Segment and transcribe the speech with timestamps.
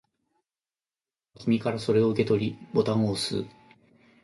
[1.35, 3.45] 僕は君からそれを受け取り、ボタンを押す